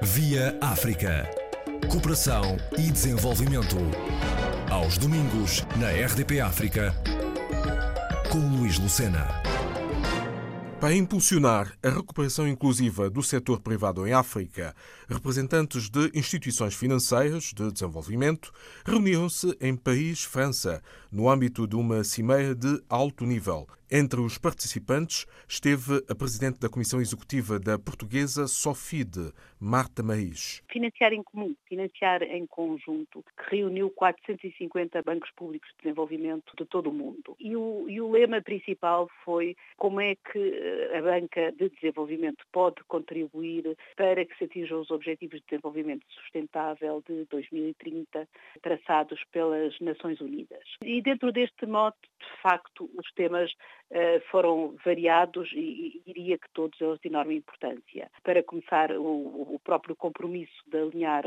[0.00, 1.28] Via África.
[1.90, 3.76] Cooperação e desenvolvimento.
[4.70, 6.94] Aos domingos, na RDP África,
[8.30, 9.26] com Luís Lucena.
[10.80, 14.72] Para impulsionar a recuperação inclusiva do setor privado em África,
[15.08, 18.52] representantes de instituições financeiras de desenvolvimento
[18.84, 20.80] reuniram-se em Paris, França,
[21.10, 23.66] no âmbito de uma cimeira de alto nível.
[23.90, 30.62] Entre os participantes esteve a presidente da Comissão Executiva da portuguesa Sofide, Marta Maís.
[30.70, 36.90] Financiar em comum, financiar em conjunto, que reuniu 450 bancos públicos de desenvolvimento de todo
[36.90, 37.34] o mundo.
[37.40, 42.44] E o, e o lema principal foi como é que eh, a banca de desenvolvimento
[42.52, 48.28] pode contribuir para que se atinjam os objetivos de desenvolvimento sustentável de 2030
[48.60, 50.62] traçados pelas Nações Unidas.
[50.82, 53.50] E dentro deste mote, de facto, os temas
[54.30, 58.10] foram variados e, diria que todos eles de enorme importância.
[58.22, 61.24] Para começar, o, próprio compromisso de alinhar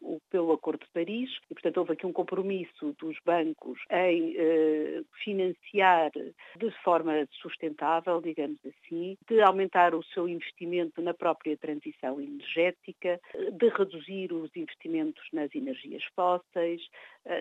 [0.00, 5.06] o, pelo Acordo de Paris, e portanto houve aqui um compromisso dos bancos em uh,
[5.24, 13.20] financiar de forma sustentável, digamos assim, de aumentar o seu investimento na própria transição energética,
[13.52, 16.82] de reduzir os investimentos nas energias fósseis,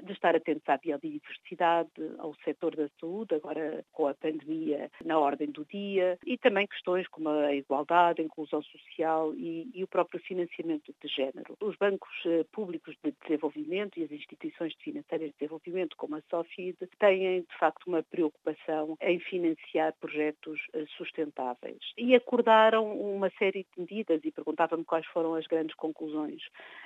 [0.03, 4.60] de estar atentos à biodiversidade, ao setor da saúde, agora com a pandemia
[5.03, 9.83] na ordem do dia, e também questões como a igualdade, a inclusão social e, e
[9.83, 11.55] o próprio financiamento de género.
[11.59, 16.77] Os bancos eh, públicos de desenvolvimento e as instituições financeiras de desenvolvimento, como a SOFID,
[16.99, 21.79] têm de facto uma preocupação em financiar projetos eh, sustentáveis.
[21.97, 26.41] E acordaram uma série de medidas e perguntavam-me quais foram as grandes conclusões.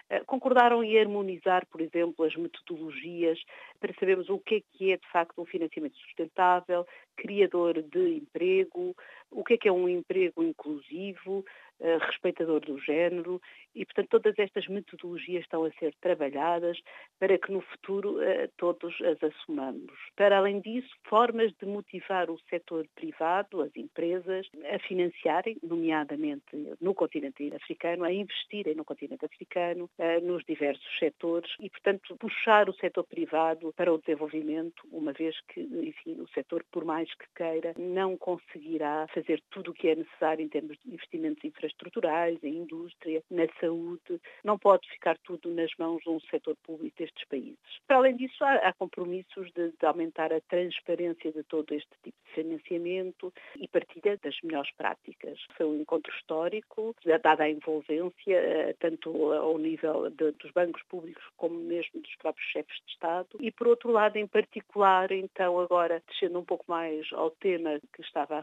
[0.10, 3.40] Eh, concordaram em harmonizar, por exemplo, as metodologias
[3.80, 8.96] para sabermos o que é que é de facto um financiamento sustentável, criador de emprego,
[9.32, 11.46] o que é que é um emprego inclusivo,
[11.82, 13.42] respeitador do género
[13.74, 16.80] e, portanto, todas estas metodologias estão a ser trabalhadas
[17.20, 19.94] para que no futuro eh, todos as assumamos.
[20.16, 26.46] Para além disso, formas de motivar o setor privado, as empresas, a financiarem, nomeadamente
[26.80, 32.70] no continente africano, a investirem no continente africano, eh, nos diversos setores e, portanto, puxar
[32.70, 37.26] o setor privado para o desenvolvimento, uma vez que, enfim, o setor, por mais que
[37.36, 42.42] queira, não conseguirá fazer tudo o que é necessário em termos de investimentos infraestruturais infraestruturais,
[42.44, 44.22] em indústria, na saúde.
[44.44, 47.58] Não pode ficar tudo nas mãos de um setor público destes países.
[47.88, 52.18] Para além disso, há, há compromissos de, de, aumentar a transparência de todo este tipo
[52.26, 55.40] de financiamento e partilha das melhores práticas.
[55.58, 61.24] Foi um encontro histórico, dada a envolvência, eh, tanto ao nível de, dos bancos públicos
[61.38, 63.30] como mesmo dos próprios chefes de Estado.
[63.40, 68.02] E, por outro lado, em particular, então, agora, descendo um pouco mais ao tema que
[68.02, 68.42] estava a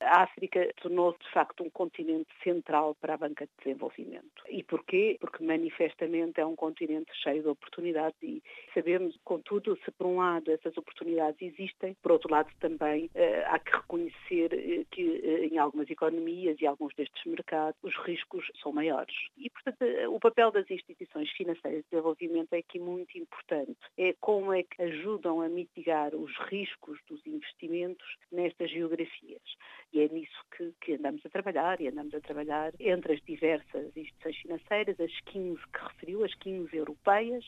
[0.00, 4.42] a África tornou-se, de facto, um continente central para a banca de desenvolvimento.
[4.48, 5.16] E porquê?
[5.20, 8.42] Porque manifestamente é um continente cheio de oportunidades e
[8.74, 13.58] sabemos, contudo, se por um lado essas oportunidades existem, por outro lado também eh, há
[13.58, 18.72] que reconhecer eh, que eh, em algumas economias e alguns destes mercados os riscos são
[18.72, 19.14] maiores.
[19.36, 19.78] E, portanto,
[20.10, 23.78] o papel das instituições financeiras de desenvolvimento é aqui muito importante.
[23.96, 29.42] É como é que ajudam a mitigar os riscos dos investimentos nestas geografias.
[29.92, 33.96] E é nisso que, que andamos a trabalhar e andamos a trabalhar entre as diversas
[33.96, 37.44] instituições financeiras, as 15 que referiu, as 15 europeias,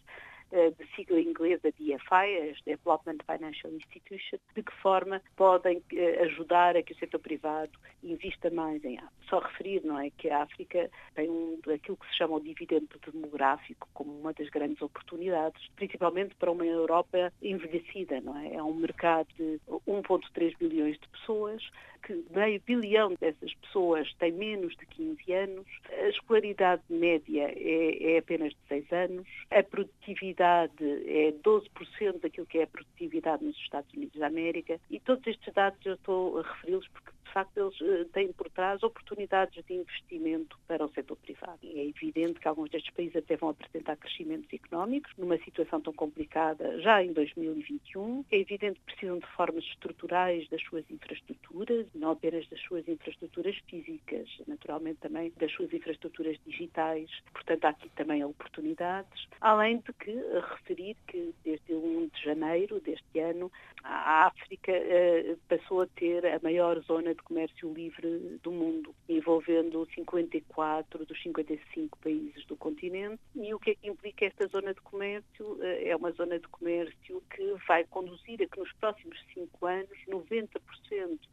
[0.52, 6.76] eh, de sigla inglesa DFI, as Development Financial Institutions, de que forma podem eh, ajudar
[6.76, 7.70] a que o setor privado
[8.02, 9.12] invista mais em África.
[9.28, 12.88] Só referir, não é, que a África tem um, aquilo que se chama o dividendo
[13.12, 18.54] demográfico como uma das grandes oportunidades, principalmente para uma Europa envelhecida, não é?
[18.54, 21.62] É um mercado de 1.3 bilhões de pessoas,
[22.02, 28.18] que meio bilhão dessas pessoas têm menos de 15 anos, a escolaridade média é, é
[28.18, 33.92] apenas de 6 anos, a produtividade é 12% daquilo que é a produtividade nos Estados
[33.94, 37.80] Unidos da América e todos estes dados eu estou a referi-los porque de facto eles
[37.80, 41.58] eh, têm por trás oportunidades de investimento para o setor privado.
[41.62, 45.92] E é evidente que alguns destes países até vão apresentar crescimentos económicos numa situação tão
[45.92, 48.24] complicada já em 2021.
[48.32, 53.56] É evidente que precisam de formas estruturais das suas infraestruturas, não apenas das suas infraestruturas
[53.68, 57.08] físicas, naturalmente também das suas infraestruturas digitais.
[57.32, 59.28] Portanto, há aqui também oportunidades.
[59.40, 60.12] Além de que
[60.50, 66.38] referir que desde 1 de janeiro deste ano a África eh, passou a ter a
[66.42, 73.20] maior zona de comércio livre do mundo, envolvendo 54 dos 55 países do continente.
[73.34, 75.58] E o que é que implica esta zona de comércio?
[75.62, 79.88] Eh, é uma zona de comércio que vai conduzir a que nos próximos cinco anos
[80.08, 80.50] 90%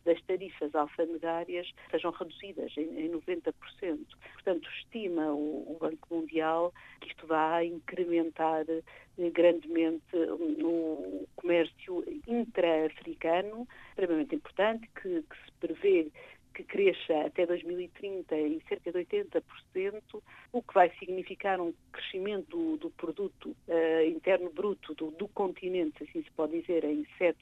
[0.05, 3.53] das tarifas alfandegárias sejam reduzidas em, em 90%.
[4.33, 8.83] portanto, estima o, o Banco Mundial que isto vai incrementar eh,
[9.31, 10.15] grandemente
[10.57, 16.11] no comércio intra-africano, extremamente importante, que, que se prevê
[16.53, 19.41] que cresça até 2030 em cerca de 80%,
[20.51, 26.03] o que vai significar um crescimento do, do produto uh, interno bruto do, do, continente,
[26.03, 27.35] assim se pode dizer, em 7%,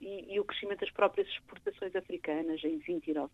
[0.00, 3.28] e, e o crescimento das próprias exportações africanas em 29%.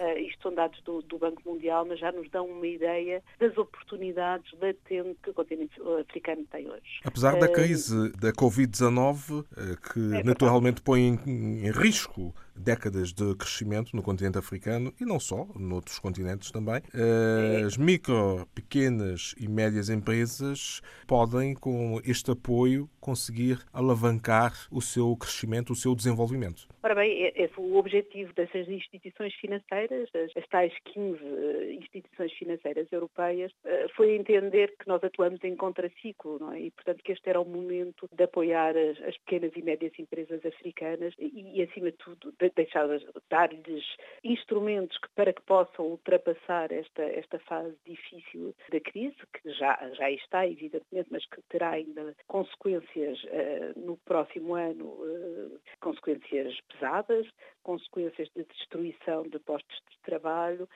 [0.00, 3.56] Uh, isto são dados do, do, Banco Mundial, mas já nos dão uma ideia das
[3.58, 7.00] oportunidades latentes que o continente africano tem hoje.
[7.04, 9.44] Apesar da crise da Covid-19, uh,
[9.92, 15.18] que é naturalmente põe em, em risco décadas de crescimento no continente africano e não
[15.18, 16.82] só, noutros continentes também.
[16.94, 17.62] É.
[17.62, 25.72] As micro, pequenas e médias empresas podem, com este apoio, conseguir alavancar o seu crescimento,
[25.72, 26.68] o seu desenvolvimento.
[26.82, 32.90] Ora bem, é, é o objetivo dessas instituições financeiras, as, tais 15 eh, instituições financeiras
[32.90, 36.60] europeias, eh, foi entender que nós atuamos em contraciclo, não é?
[36.60, 40.44] E, portanto, que este era o momento de apoiar as, as pequenas e médias empresas
[40.44, 42.88] africanas e, e acima de tudo, deixar
[43.30, 43.84] dar-lhes
[44.24, 50.10] instrumentos que, para que possam ultrapassar esta, esta fase difícil da crise, que já, já
[50.10, 57.26] está, evidentemente, mas que terá ainda consequências uh, no próximo ano, uh, consequências pesadas,
[57.62, 60.68] consequências de destruição de postos de trabalho,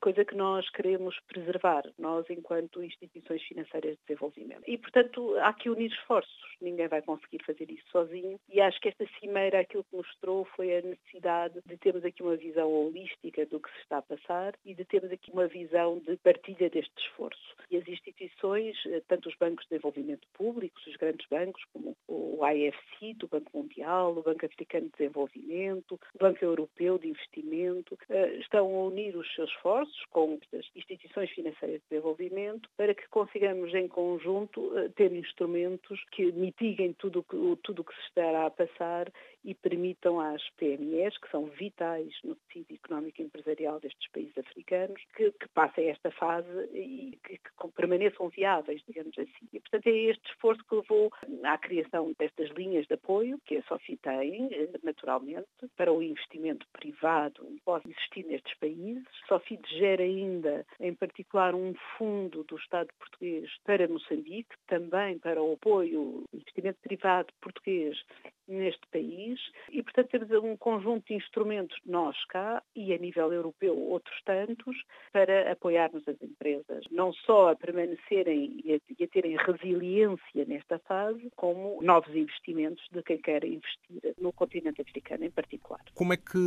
[0.00, 4.62] coisa que nós queremos preservar, nós enquanto instituições financeiras de desenvolvimento.
[4.66, 8.88] E, portanto, há que unir esforços, ninguém vai conseguir fazer isso sozinho e acho que
[8.88, 13.60] esta cimeira aquilo que mostrou foi a necessidade de termos aqui uma visão holística do
[13.60, 17.54] que se está a passar e de termos aqui uma visão de partilha deste esforço.
[17.70, 22.46] E as instituições, eh, tanto os bancos de desenvolvimento públicos, os grandes bancos, como o
[22.46, 28.36] IFC, do Banco Mundial, o Banco Africano de Desenvolvimento, o Banco Europeu de Investimento, eh,
[28.36, 33.74] estão a unir os seus esforços com estas instituições financeiras de desenvolvimento para que consigamos
[33.74, 39.10] em conjunto eh, ter instrumentos que mitiguem tudo o tudo que se estará a passar
[39.44, 45.00] e permitam às PMEs, que são vitais no tecido económico e empresarial destes países africanos,
[45.14, 49.48] que, que passem esta fase e que, que, permaneçam viáveis, digamos assim.
[49.52, 51.12] E, portanto, é este esforço que levou
[51.42, 55.46] à criação destas linhas de apoio, que a SOFI tem, eh, naturalmente,
[55.76, 59.04] para o investimento privado que pode existir nestes países.
[59.24, 65.42] A SOFI gera ainda, em particular, um fundo do Estado português para Moçambique, também para
[65.42, 67.98] o apoio, investimento privado português
[68.46, 73.76] neste país e, portanto, temos um conjunto de instrumentos, nós cá e a nível europeu
[73.76, 74.76] outros tantos,
[75.12, 80.78] para apoiarmos as empresas, não só a permanecerem e a, e a terem resiliência nesta
[80.80, 85.80] fase, como novos investimentos de quem quer investir no continente africano em particular.
[85.94, 86.38] Como é que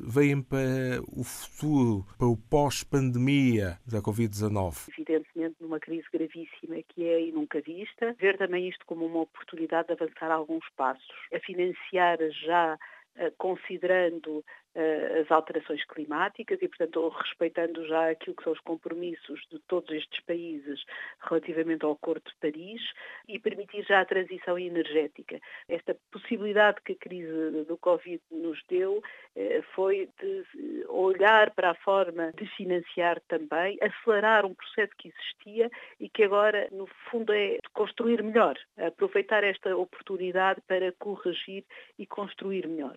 [0.00, 4.88] veem para o futuro, para o pós-pandemia da Covid-19?
[4.88, 9.94] Evidentemente, numa crise gravíssima que é nunca vista, ver também isto como uma oportunidade de
[9.94, 12.78] avançar alguns passos a financiar já
[13.16, 14.44] eh, considerando
[15.20, 20.20] as alterações climáticas e, portanto, respeitando já aquilo que são os compromissos de todos estes
[20.24, 20.84] países
[21.20, 22.82] relativamente ao Acordo de Paris
[23.26, 25.40] e permitir já a transição energética.
[25.68, 30.44] Esta possibilidade que a crise do Covid nos deu uh, foi de
[30.88, 36.68] olhar para a forma de financiar também, acelerar um processo que existia e que agora,
[36.70, 41.64] no fundo, é construir melhor, aproveitar esta oportunidade para corrigir
[41.98, 42.96] e construir melhor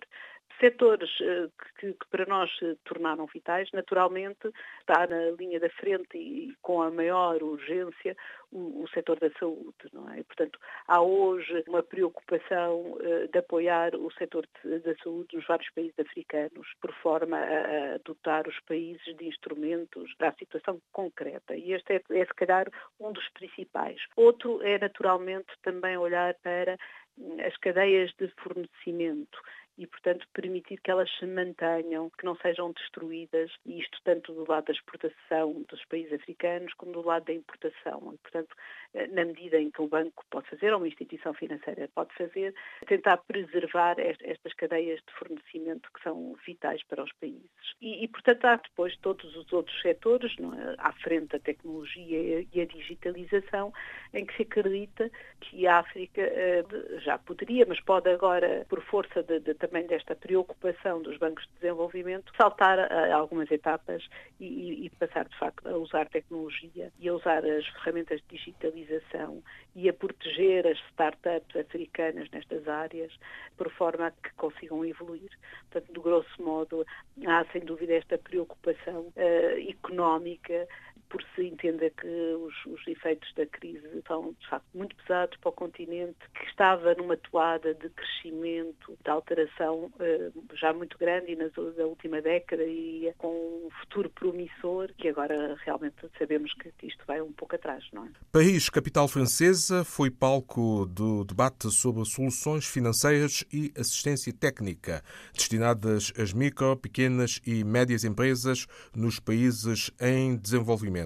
[0.60, 1.48] setores eh,
[1.78, 4.50] que, que, para nós se tornaram vitais, naturalmente
[4.80, 8.16] está na linha da frente e com a maior urgência
[8.52, 10.22] o, o setor da saúde, não é?
[10.22, 15.98] Portanto, há hoje uma preocupação uh, de apoiar o setor da saúde nos vários países
[15.98, 21.56] africanos, por forma a, a, dotar os países de instrumentos para a situação concreta.
[21.56, 22.66] E este é, é, se calhar,
[22.98, 24.00] um dos principais.
[24.16, 26.76] Outro é, naturalmente, também olhar para
[27.16, 29.38] hum, as cadeias de fornecimento
[29.80, 34.44] e, portanto, permitir que elas se mantenham, que não sejam destruídas, e isto tanto do
[34.46, 38.12] lado da exportação dos países africanos como do lado da importação.
[38.12, 38.54] E, portanto,
[38.92, 42.54] eh, na medida em que o banco pode fazer, ou uma instituição financeira pode fazer,
[42.86, 47.40] tentar preservar estas cadeias de fornecimento que são vitais para os países.
[47.80, 50.74] E, e portanto, há depois todos os outros setores, é?
[50.76, 53.72] à frente a tecnologia e a digitalização,
[54.12, 55.10] em que se acredita
[55.40, 56.64] que a África eh,
[56.98, 62.32] já poderia, mas pode agora, por força de também desta preocupação dos bancos de desenvolvimento,
[62.36, 64.02] saltar a algumas etapas
[64.40, 69.42] e, e passar, de facto, a usar tecnologia e a usar as ferramentas de digitalização
[69.76, 73.12] e a proteger as startups africanas nestas áreas,
[73.56, 75.30] por forma a que consigam evoluir.
[75.70, 76.84] Portanto, do grosso modo,
[77.26, 80.66] há sem dúvida esta preocupação uh, económica
[81.10, 85.50] por se entender que os, os, efeitos da crise são, de facto, muito pesados para
[85.50, 91.46] o continente, que estava numa toada de crescimento, de alteração eh, já muito grande na,
[91.76, 93.28] na, última década e com
[93.66, 98.08] um futuro promissor, que agora realmente sabemos que isto vai um pouco atrás, não é?
[98.30, 105.02] Paris, capital francesa, foi palco do debate sobre soluções financeiras e assistência técnica
[105.34, 110.99] destinadas às micro, pequenas e médias empresas nos países em desenvolvimento.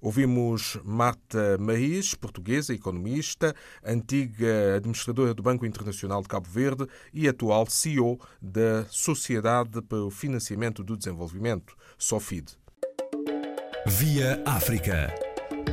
[0.00, 7.66] Ouvimos Marta Maís, portuguesa, economista, antiga administradora do Banco Internacional de Cabo Verde e atual
[7.68, 12.52] CEO da Sociedade para o Financiamento do Desenvolvimento, SOFID.
[13.86, 15.14] Via África.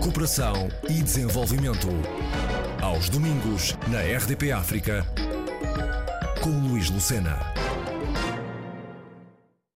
[0.01, 1.87] Cooperação e desenvolvimento.
[2.81, 5.05] Aos domingos, na RDP África,
[6.41, 7.37] com Luís Lucena.